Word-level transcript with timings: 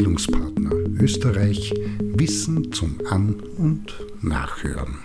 Bildungspartner 0.00 0.70
Österreich 0.98 1.74
Wissen 2.00 2.72
zum 2.72 2.98
An- 3.10 3.38
und 3.58 3.94
Nachhören. 4.22 5.00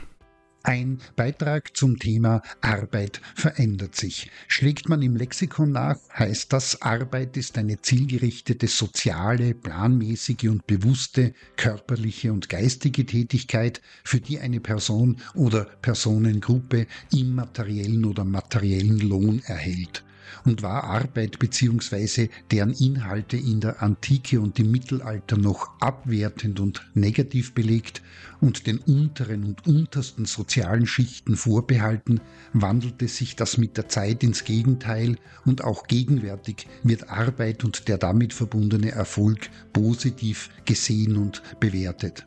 Ein 0.64 1.00
Beitrag 1.18 1.76
zum 1.76 2.00
Thema 2.00 2.42
Arbeit 2.62 3.20
verändert 3.36 3.96
sich. 3.96 4.32
Schlägt 4.48 4.88
man 4.88 5.02
im 5.02 5.18
Lexikon 5.18 5.74
nach, 5.74 5.98
heißt 6.18 6.54
das, 6.54 6.82
Arbeit 6.82 7.36
ist 7.36 7.58
eine 7.58 7.82
zielgerichtete, 7.82 8.68
soziale, 8.68 9.54
planmäßige 9.54 10.48
und 10.48 10.66
bewusste 10.66 11.34
körperliche 11.58 12.32
und 12.32 12.48
geistige 12.48 13.06
Tätigkeit, 13.06 13.82
für 14.06 14.22
die 14.22 14.40
eine 14.40 14.62
Person 14.62 15.18
oder 15.34 15.66
Personengruppe 15.82 16.88
immateriellen 17.12 18.06
oder 18.06 18.24
materiellen 18.24 19.00
Lohn 19.00 19.42
erhält 19.46 20.05
und 20.46 20.62
war 20.62 20.84
Arbeit 20.84 21.40
bzw. 21.40 22.30
deren 22.52 22.74
Inhalte 22.74 23.38
in 23.38 23.60
der 23.60 23.82
Antike 23.82 24.40
und 24.40 24.60
im 24.60 24.72
Mittelalter 24.72 25.38
noch 25.38 25.70
abwertend 25.80 26.60
und 26.60 26.86
negativ 26.94 27.54
belegt 27.54 28.02
und 28.42 28.68
den 28.68 28.78
unteren 28.80 29.44
und 29.44 29.66
untersten 29.66 30.26
sozialen 30.26 30.88
Schichten 30.88 31.36
vorbehalten, 31.36 32.22
wandelte 32.54 33.08
sich 33.08 33.36
das 33.36 33.58
mit 33.58 33.78
der 33.78 33.90
Zeit 33.90 34.24
ins 34.24 34.44
Gegenteil 34.44 35.18
und 35.46 35.64
auch 35.64 35.88
gegenwärtig 35.88 36.68
wird 36.84 37.10
Arbeit 37.10 37.64
und 37.64 37.88
der 37.88 37.98
damit 37.98 38.34
verbundene 38.34 38.92
Erfolg 38.92 39.50
positiv 39.74 40.50
gesehen 40.66 41.18
und 41.18 41.42
bewertet. 41.60 42.26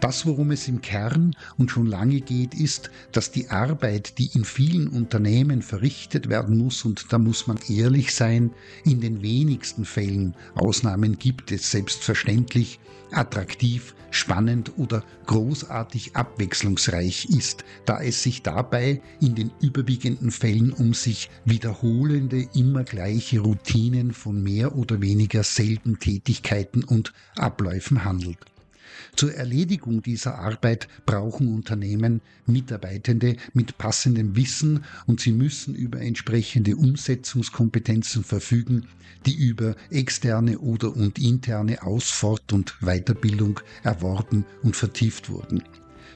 Das, 0.00 0.24
worum 0.24 0.50
es 0.50 0.66
im 0.66 0.80
Kern 0.80 1.36
und 1.58 1.70
schon 1.70 1.86
lange 1.86 2.22
geht, 2.22 2.54
ist, 2.54 2.90
dass 3.12 3.30
die 3.30 3.50
Arbeit, 3.50 4.18
die 4.18 4.30
in 4.34 4.44
vielen 4.44 4.88
Unternehmen 4.88 5.60
verrichtet 5.60 6.30
werden 6.30 6.56
muss, 6.56 6.86
und 6.86 7.12
da 7.12 7.18
muss 7.18 7.46
man 7.46 7.58
ehrlich 7.68 8.14
sein, 8.14 8.50
in 8.84 9.02
den 9.02 9.20
wenigsten 9.20 9.84
Fällen, 9.84 10.34
Ausnahmen 10.54 11.18
gibt 11.18 11.52
es 11.52 11.70
selbstverständlich, 11.70 12.80
attraktiv, 13.12 13.94
spannend 14.10 14.72
oder 14.78 15.04
großartig 15.26 16.16
abwechslungsreich 16.16 17.26
ist, 17.26 17.64
da 17.84 18.00
es 18.00 18.22
sich 18.22 18.42
dabei 18.42 19.02
in 19.20 19.34
den 19.34 19.50
überwiegenden 19.60 20.30
Fällen 20.30 20.72
um 20.72 20.94
sich 20.94 21.30
wiederholende, 21.44 22.48
immer 22.54 22.84
gleiche 22.84 23.40
Routinen 23.40 24.12
von 24.12 24.42
mehr 24.42 24.76
oder 24.76 25.00
weniger 25.00 25.44
selben 25.44 25.98
Tätigkeiten 25.98 26.84
und 26.84 27.12
Abläufen 27.36 28.04
handelt. 28.04 28.49
Zur 29.16 29.34
Erledigung 29.34 30.02
dieser 30.02 30.38
Arbeit 30.38 30.88
brauchen 31.06 31.54
Unternehmen 31.54 32.20
Mitarbeitende 32.46 33.36
mit 33.52 33.78
passendem 33.78 34.36
Wissen 34.36 34.84
und 35.06 35.20
sie 35.20 35.32
müssen 35.32 35.74
über 35.74 36.00
entsprechende 36.00 36.76
Umsetzungskompetenzen 36.76 38.24
verfügen, 38.24 38.86
die 39.26 39.34
über 39.34 39.76
externe 39.90 40.58
oder 40.58 40.94
und 40.94 41.18
interne 41.18 41.82
Ausfort- 41.82 42.52
und 42.52 42.76
Weiterbildung 42.80 43.60
erworben 43.82 44.44
und 44.62 44.76
vertieft 44.76 45.30
wurden. 45.30 45.62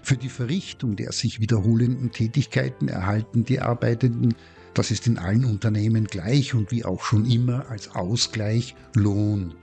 Für 0.02 0.16
die 0.16 0.28
Verrichtung 0.28 0.96
der 0.96 1.12
sich 1.12 1.40
wiederholenden 1.40 2.10
Tätigkeiten 2.10 2.88
erhalten 2.88 3.44
die 3.44 3.60
Arbeitenden 3.60 4.34
das 4.74 4.90
ist 4.90 5.06
in 5.06 5.18
allen 5.18 5.44
Unternehmen 5.44 6.06
gleich 6.06 6.52
und 6.52 6.72
wie 6.72 6.84
auch 6.84 7.04
schon 7.04 7.30
immer 7.30 7.70
als 7.70 7.94
Ausgleich 7.94 8.74
Lohn. 8.94 9.54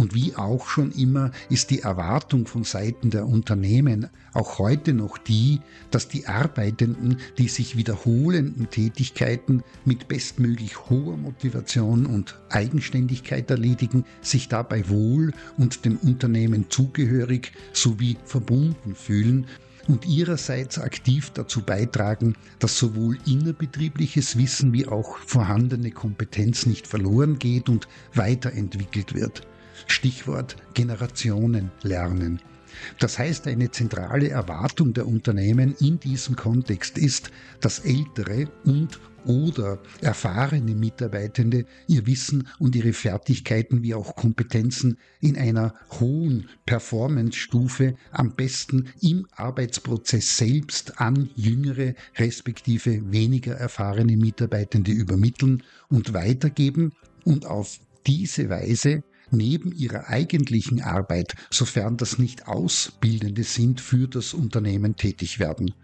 Und 0.00 0.14
wie 0.14 0.34
auch 0.34 0.66
schon 0.66 0.92
immer 0.92 1.30
ist 1.50 1.68
die 1.68 1.80
Erwartung 1.80 2.46
von 2.46 2.64
Seiten 2.64 3.10
der 3.10 3.26
Unternehmen 3.26 4.08
auch 4.32 4.58
heute 4.58 4.94
noch 4.94 5.18
die, 5.18 5.60
dass 5.90 6.08
die 6.08 6.26
Arbeitenden 6.26 7.18
die 7.36 7.48
sich 7.48 7.76
wiederholenden 7.76 8.70
Tätigkeiten 8.70 9.62
mit 9.84 10.08
bestmöglich 10.08 10.88
hoher 10.88 11.18
Motivation 11.18 12.06
und 12.06 12.40
Eigenständigkeit 12.48 13.50
erledigen, 13.50 14.06
sich 14.22 14.48
dabei 14.48 14.88
wohl 14.88 15.34
und 15.58 15.84
dem 15.84 15.98
Unternehmen 15.98 16.70
zugehörig 16.70 17.52
sowie 17.74 18.16
verbunden 18.24 18.94
fühlen 18.94 19.48
und 19.86 20.06
ihrerseits 20.06 20.78
aktiv 20.78 21.30
dazu 21.34 21.60
beitragen, 21.60 22.36
dass 22.58 22.78
sowohl 22.78 23.18
innerbetriebliches 23.26 24.38
Wissen 24.38 24.72
wie 24.72 24.88
auch 24.88 25.18
vorhandene 25.18 25.90
Kompetenz 25.90 26.64
nicht 26.64 26.86
verloren 26.86 27.38
geht 27.38 27.68
und 27.68 27.86
weiterentwickelt 28.14 29.14
wird. 29.14 29.46
Stichwort 29.86 30.56
Generationen 30.74 31.70
lernen. 31.82 32.40
Das 32.98 33.18
heißt, 33.18 33.46
eine 33.46 33.70
zentrale 33.70 34.28
Erwartung 34.28 34.92
der 34.92 35.06
Unternehmen 35.06 35.74
in 35.80 35.98
diesem 35.98 36.36
Kontext 36.36 36.98
ist, 36.98 37.30
dass 37.60 37.80
ältere 37.80 38.48
und 38.64 39.00
oder 39.26 39.78
erfahrene 40.00 40.74
Mitarbeitende 40.74 41.66
ihr 41.86 42.06
Wissen 42.06 42.48
und 42.58 42.74
ihre 42.74 42.94
Fertigkeiten 42.94 43.82
wie 43.82 43.94
auch 43.94 44.16
Kompetenzen 44.16 44.96
in 45.20 45.36
einer 45.36 45.74
hohen 46.00 46.48
Performance-Stufe 46.64 47.96
am 48.12 48.32
besten 48.32 48.88
im 49.02 49.26
Arbeitsprozess 49.32 50.38
selbst 50.38 51.00
an 51.00 51.28
jüngere 51.36 51.94
respektive 52.16 53.12
weniger 53.12 53.54
erfahrene 53.54 54.16
Mitarbeitende 54.16 54.92
übermitteln 54.92 55.62
und 55.88 56.14
weitergeben 56.14 56.92
und 57.24 57.44
auf 57.44 57.78
diese 58.06 58.48
Weise 58.48 59.02
neben 59.32 59.72
ihrer 59.72 60.08
eigentlichen 60.08 60.82
Arbeit, 60.82 61.34
sofern 61.50 61.96
das 61.96 62.18
nicht 62.18 62.46
Ausbildende 62.46 63.44
sind, 63.44 63.80
für 63.80 64.08
das 64.08 64.34
Unternehmen 64.34 64.96
tätig 64.96 65.38
werden. 65.38 65.74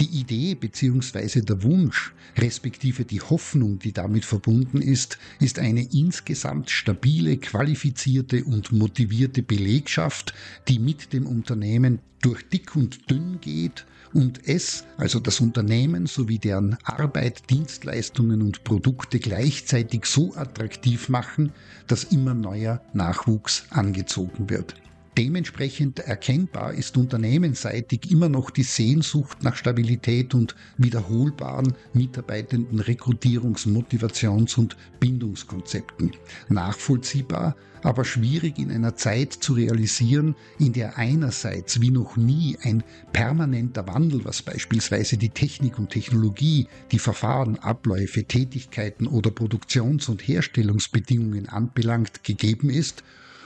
Die 0.00 0.20
Idee 0.20 0.54
bzw. 0.54 1.40
der 1.40 1.62
Wunsch, 1.62 2.12
respektive 2.36 3.04
die 3.04 3.20
Hoffnung, 3.20 3.78
die 3.78 3.92
damit 3.92 4.24
verbunden 4.24 4.80
ist, 4.80 5.18
ist 5.40 5.58
eine 5.58 5.82
insgesamt 5.92 6.70
stabile, 6.70 7.36
qualifizierte 7.36 8.44
und 8.44 8.72
motivierte 8.72 9.42
Belegschaft, 9.42 10.34
die 10.68 10.78
mit 10.78 11.12
dem 11.12 11.26
Unternehmen 11.26 12.00
durch 12.20 12.48
dick 12.48 12.76
und 12.76 13.10
dünn 13.10 13.40
geht 13.40 13.84
und 14.12 14.46
es, 14.46 14.84
also 14.98 15.20
das 15.20 15.40
Unternehmen 15.40 16.06
sowie 16.06 16.38
deren 16.38 16.76
Arbeit, 16.84 17.48
Dienstleistungen 17.50 18.42
und 18.42 18.62
Produkte 18.64 19.18
gleichzeitig 19.18 20.04
so 20.04 20.34
attraktiv 20.34 21.08
machen, 21.08 21.52
dass 21.86 22.04
immer 22.04 22.34
neuer 22.34 22.82
Nachwuchs 22.92 23.64
angezogen 23.70 24.50
wird. 24.50 24.74
Dementsprechend 25.18 25.98
erkennbar 25.98 26.72
ist 26.72 26.96
unternehmensseitig 26.96 28.10
immer 28.10 28.30
noch 28.30 28.50
die 28.50 28.62
Sehnsucht 28.62 29.42
nach 29.42 29.56
Stabilität 29.56 30.32
und 30.32 30.56
wiederholbaren 30.78 31.74
mitarbeitenden 31.92 32.80
Rekrutierungs-, 32.80 33.68
Motivations- 33.68 34.56
und 34.56 34.78
Bindungskonzepten. 35.00 36.12
Nachvollziehbar, 36.48 37.56
aber 37.82 38.06
schwierig 38.06 38.58
in 38.58 38.70
einer 38.70 38.96
Zeit 38.96 39.34
zu 39.34 39.52
realisieren, 39.52 40.34
in 40.58 40.72
der 40.72 40.96
einerseits 40.96 41.82
wie 41.82 41.90
noch 41.90 42.16
nie 42.16 42.56
ein 42.62 42.82
permanenter 43.12 43.86
Wandel, 43.86 44.24
was 44.24 44.40
beispielsweise 44.40 45.18
die 45.18 45.30
Technik 45.30 45.78
und 45.78 45.90
Technologie, 45.90 46.68
die 46.90 46.98
Verfahren, 46.98 47.58
Abläufe, 47.58 48.24
Tätigkeiten 48.24 49.06
oder 49.06 49.30
Produktions- 49.30 50.08
und 50.08 50.26
Herstellungsbedingungen 50.26 51.50
anbelangt, 51.50 52.24
gegeben 52.24 52.70
ist 52.70 53.02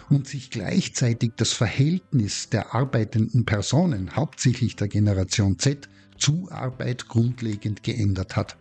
und 0.09 0.27
sich 0.27 0.51
gleichzeitig 0.51 1.33
das 1.37 1.53
Verhältnis 1.53 2.49
der 2.49 2.75
arbeitenden 2.75 3.45
Personen, 3.45 4.15
hauptsächlich 4.15 4.77
der 4.77 4.89
Generation 4.89 5.59
Z, 5.59 5.89
zu 6.19 6.49
Arbeit 6.51 7.09
grundlegend 7.09 7.83
geändert 7.83 8.37
hat. 8.37 8.57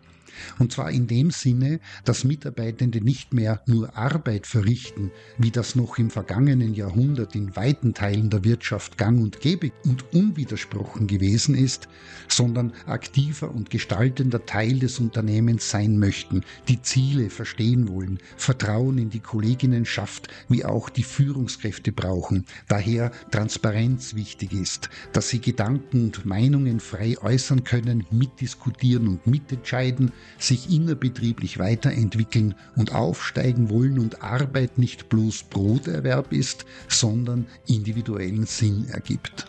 Und 0.58 0.72
zwar 0.72 0.90
in 0.90 1.06
dem 1.06 1.30
Sinne, 1.30 1.80
dass 2.04 2.24
Mitarbeitende 2.24 3.00
nicht 3.00 3.34
mehr 3.34 3.62
nur 3.66 3.96
Arbeit 3.96 4.46
verrichten, 4.46 5.10
wie 5.38 5.50
das 5.50 5.74
noch 5.76 5.98
im 5.98 6.10
vergangenen 6.10 6.74
Jahrhundert 6.74 7.34
in 7.34 7.54
weiten 7.56 7.94
Teilen 7.94 8.30
der 8.30 8.44
Wirtschaft 8.44 8.98
gang 8.98 9.20
und 9.20 9.40
gäbe 9.40 9.72
und 9.84 10.12
unwidersprochen 10.12 11.06
gewesen 11.06 11.54
ist, 11.54 11.88
sondern 12.28 12.72
aktiver 12.86 13.54
und 13.54 13.70
gestaltender 13.70 14.44
Teil 14.46 14.78
des 14.78 14.98
Unternehmens 14.98 15.70
sein 15.70 15.98
möchten, 15.98 16.42
die 16.68 16.82
Ziele 16.82 17.30
verstehen 17.30 17.88
wollen, 17.88 18.18
Vertrauen 18.36 18.98
in 18.98 19.10
die 19.10 19.20
Kolleginnenschaft 19.20 20.28
wie 20.48 20.64
auch 20.64 20.90
die 20.90 21.02
Führungskräfte 21.02 21.92
brauchen, 21.92 22.46
daher 22.68 23.12
Transparenz 23.30 24.14
wichtig 24.14 24.52
ist, 24.52 24.90
dass 25.12 25.28
sie 25.28 25.40
Gedanken 25.40 26.06
und 26.06 26.26
Meinungen 26.26 26.80
frei 26.80 27.16
äußern 27.20 27.64
können, 27.64 28.06
mitdiskutieren 28.10 29.08
und 29.08 29.26
mitentscheiden, 29.26 30.12
sich 30.38 30.70
innerbetrieblich 30.70 31.58
weiterentwickeln 31.58 32.54
und 32.76 32.94
aufsteigen 32.94 33.70
wollen 33.70 33.98
und 33.98 34.22
Arbeit 34.22 34.78
nicht 34.78 35.08
bloß 35.08 35.44
Broterwerb 35.44 36.32
ist, 36.32 36.66
sondern 36.88 37.46
individuellen 37.66 38.46
Sinn 38.46 38.86
ergibt. 38.88 39.46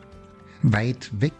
Weit 0.63 1.09
weg 1.21 1.33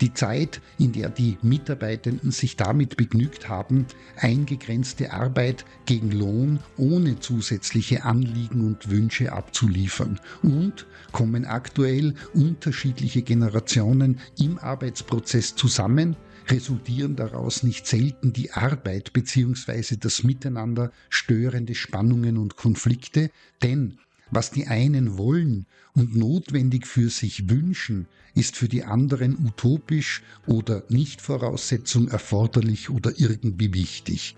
die 0.00 0.12
Zeit, 0.12 0.60
in 0.78 0.92
der 0.92 1.08
die 1.08 1.38
Mitarbeitenden 1.42 2.30
sich 2.30 2.56
damit 2.56 2.96
begnügt 2.96 3.48
haben, 3.48 3.86
eingegrenzte 4.16 5.12
Arbeit 5.12 5.64
gegen 5.86 6.10
Lohn 6.10 6.58
ohne 6.76 7.20
zusätzliche 7.20 8.04
Anliegen 8.04 8.66
und 8.66 8.90
Wünsche 8.90 9.32
abzuliefern. 9.32 10.20
Und 10.42 10.86
kommen 11.12 11.44
aktuell 11.44 12.14
unterschiedliche 12.34 13.22
Generationen 13.22 14.20
im 14.38 14.58
Arbeitsprozess 14.58 15.54
zusammen, 15.54 16.16
resultieren 16.48 17.16
daraus 17.16 17.62
nicht 17.62 17.86
selten 17.86 18.32
die 18.32 18.52
Arbeit 18.52 19.12
bzw. 19.12 19.96
das 19.96 20.24
Miteinander 20.24 20.92
störende 21.08 21.74
Spannungen 21.74 22.36
und 22.36 22.56
Konflikte, 22.56 23.30
denn 23.62 23.98
was 24.30 24.50
die 24.50 24.66
einen 24.66 25.16
wollen 25.16 25.66
und 25.94 26.16
notwendig 26.16 26.86
für 26.86 27.08
sich 27.08 27.48
wünschen, 27.48 28.06
ist 28.34 28.56
für 28.56 28.68
die 28.68 28.84
anderen 28.84 29.46
utopisch 29.46 30.22
oder 30.46 30.82
nicht 30.88 31.20
Voraussetzung 31.20 32.08
erforderlich 32.08 32.90
oder 32.90 33.12
irgendwie 33.16 33.72
wichtig. 33.72 34.36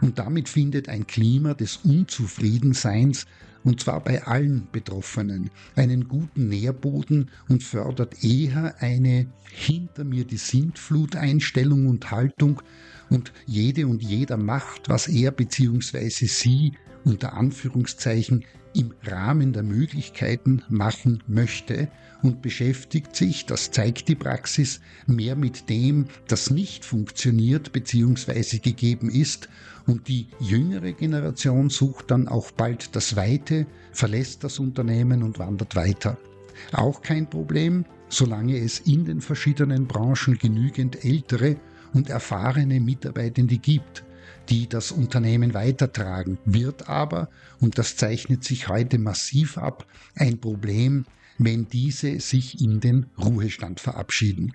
Und 0.00 0.18
damit 0.18 0.48
findet 0.48 0.88
ein 0.88 1.06
Klima 1.06 1.54
des 1.54 1.76
Unzufriedenseins 1.84 3.26
und 3.66 3.80
zwar 3.80 4.00
bei 4.00 4.22
allen 4.22 4.68
Betroffenen, 4.70 5.50
einen 5.74 6.06
guten 6.06 6.48
Nährboden 6.48 7.30
und 7.48 7.64
fördert 7.64 8.22
eher 8.22 8.76
eine 8.80 9.26
hinter 9.50 10.04
mir 10.04 10.24
die 10.24 10.36
Sintflut-Einstellung 10.36 11.88
und 11.88 12.12
Haltung 12.12 12.62
und 13.10 13.32
jede 13.46 13.86
und 13.86 14.02
jeder 14.02 14.36
macht, 14.36 14.88
was 14.88 15.08
er 15.08 15.30
bzw. 15.30 16.08
sie 16.08 16.72
unter 17.04 17.34
Anführungszeichen 17.34 18.44
im 18.74 18.92
Rahmen 19.04 19.52
der 19.52 19.62
Möglichkeiten 19.62 20.62
machen 20.68 21.22
möchte 21.26 21.88
und 22.22 22.42
beschäftigt 22.42 23.16
sich, 23.16 23.46
das 23.46 23.70
zeigt 23.70 24.08
die 24.08 24.14
Praxis, 24.14 24.80
mehr 25.06 25.36
mit 25.36 25.70
dem, 25.70 26.06
das 26.28 26.50
nicht 26.50 26.84
funktioniert 26.84 27.72
bzw. 27.72 28.58
gegeben 28.58 29.08
ist 29.10 29.48
und 29.86 30.08
die 30.08 30.28
jüngere 30.40 30.92
Generation 30.92 31.70
sucht 31.70 32.10
dann 32.10 32.28
auch 32.28 32.50
bald 32.50 32.94
das 32.96 33.16
Weite, 33.16 33.66
verlässt 33.92 34.44
das 34.44 34.58
Unternehmen 34.58 35.22
und 35.22 35.38
wandert 35.38 35.74
weiter. 35.76 36.18
Auch 36.72 37.00
kein 37.00 37.30
Problem, 37.30 37.84
solange 38.08 38.58
es 38.58 38.80
in 38.80 39.04
den 39.04 39.20
verschiedenen 39.20 39.86
Branchen 39.86 40.38
genügend 40.38 41.04
ältere 41.04 41.56
und 41.92 42.10
erfahrene 42.10 42.80
Mitarbeitende 42.80 43.58
gibt 43.58 44.04
die 44.48 44.68
das 44.68 44.92
Unternehmen 44.92 45.54
weitertragen, 45.54 46.38
wird 46.44 46.88
aber, 46.88 47.28
und 47.60 47.78
das 47.78 47.96
zeichnet 47.96 48.44
sich 48.44 48.68
heute 48.68 48.98
massiv 48.98 49.58
ab, 49.58 49.86
ein 50.14 50.40
Problem, 50.40 51.04
wenn 51.38 51.68
diese 51.68 52.20
sich 52.20 52.60
in 52.60 52.80
den 52.80 53.06
Ruhestand 53.18 53.80
verabschieden. 53.80 54.52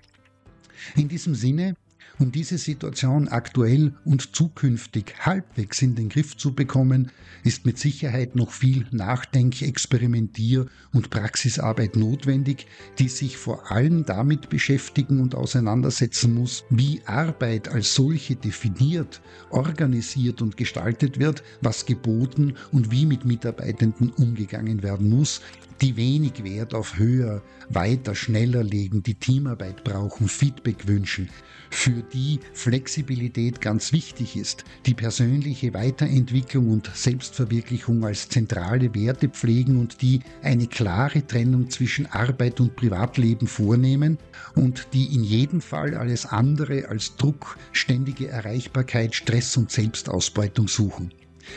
In 0.96 1.08
diesem 1.08 1.34
Sinne 1.34 1.76
um 2.22 2.30
diese 2.30 2.56
Situation 2.56 3.26
aktuell 3.26 3.94
und 4.04 4.36
zukünftig 4.36 5.14
halbwegs 5.18 5.82
in 5.82 5.96
den 5.96 6.08
Griff 6.08 6.36
zu 6.36 6.54
bekommen, 6.54 7.10
ist 7.42 7.66
mit 7.66 7.78
Sicherheit 7.78 8.36
noch 8.36 8.52
viel 8.52 8.86
Nachdenk-, 8.92 9.60
Experimentier- 9.60 10.66
und 10.92 11.10
Praxisarbeit 11.10 11.96
notwendig, 11.96 12.66
die 13.00 13.08
sich 13.08 13.36
vor 13.36 13.72
allem 13.72 14.04
damit 14.04 14.48
beschäftigen 14.50 15.20
und 15.20 15.34
auseinandersetzen 15.34 16.34
muss, 16.34 16.64
wie 16.70 17.02
Arbeit 17.06 17.68
als 17.68 17.94
solche 17.94 18.36
definiert, 18.36 19.20
organisiert 19.50 20.42
und 20.42 20.56
gestaltet 20.56 21.18
wird, 21.18 21.42
was 21.60 21.86
geboten 21.86 22.54
und 22.70 22.92
wie 22.92 23.04
mit 23.04 23.24
Mitarbeitenden 23.24 24.10
umgegangen 24.10 24.84
werden 24.84 25.10
muss, 25.10 25.40
die 25.82 25.96
wenig 25.96 26.44
Wert 26.44 26.74
auf 26.74 26.96
höher, 26.96 27.42
weiter, 27.68 28.14
schneller 28.14 28.62
legen, 28.62 29.02
die 29.02 29.16
Teamarbeit 29.16 29.82
brauchen, 29.82 30.28
Feedback 30.28 30.86
wünschen, 30.86 31.28
für 31.70 32.02
die 32.12 32.40
Flexibilität 32.52 33.60
ganz 33.60 33.92
wichtig 33.92 34.36
ist, 34.36 34.64
die 34.86 34.94
persönliche 34.94 35.74
Weiterentwicklung 35.74 36.70
und 36.70 36.90
Selbstverwirklichung 36.94 38.04
als 38.04 38.28
zentrale 38.28 38.94
Werte 38.94 39.28
pflegen 39.28 39.78
und 39.78 40.02
die 40.02 40.20
eine 40.42 40.66
klare 40.66 41.26
Trennung 41.26 41.70
zwischen 41.70 42.06
Arbeit 42.06 42.60
und 42.60 42.76
Privatleben 42.76 43.46
vornehmen 43.46 44.18
und 44.54 44.88
die 44.92 45.14
in 45.14 45.24
jedem 45.24 45.60
Fall 45.60 45.94
alles 45.94 46.26
andere 46.26 46.88
als 46.88 47.16
Druck, 47.16 47.56
ständige 47.72 48.28
Erreichbarkeit, 48.28 49.14
Stress 49.14 49.56
und 49.56 49.70
Selbstausbeutung 49.70 50.68
suchen. 50.68 51.12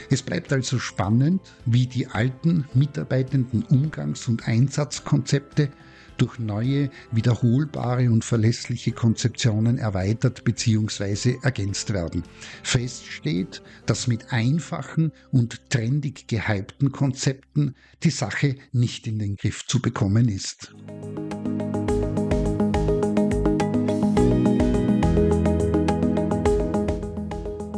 Es 0.10 0.22
bleibt 0.22 0.51
also 0.51 0.80
spannend, 0.80 1.42
wie 1.66 1.88
die 1.88 2.08
alten 2.08 2.66
mitarbeitenden 2.74 3.63
Umgangs- 3.63 4.28
und 4.28 4.48
Einsatzkonzepte 4.48 5.69
durch 6.17 6.39
neue, 6.39 6.89
wiederholbare 7.12 8.09
und 8.09 8.23
verlässliche 8.23 8.91
Konzeptionen 8.91 9.77
erweitert 9.77 10.44
bzw. 10.44 11.38
ergänzt 11.41 11.94
werden. 11.94 12.23
Fest 12.63 13.06
steht, 13.06 13.62
dass 13.85 14.07
mit 14.07 14.31
einfachen 14.31 15.12
und 15.31 15.69
trendig 15.69 16.27
gehypten 16.27 16.91
Konzepten 16.91 17.75
die 18.03 18.09
Sache 18.09 18.56
nicht 18.71 19.07
in 19.07 19.19
den 19.19 19.35
Griff 19.35 19.65
zu 19.65 19.81
bekommen 19.81 20.29
ist. 20.29 20.73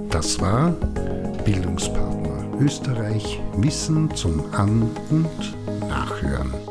Das 0.09 0.39
war 0.39 0.71
Bildungspartner 1.45 2.59
Österreich 2.59 3.39
Wissen 3.57 4.13
zum 4.15 4.53
An- 4.53 4.89
und 5.09 5.55
Nachhören. 5.87 6.66